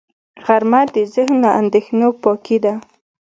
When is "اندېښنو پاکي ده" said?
1.61-2.73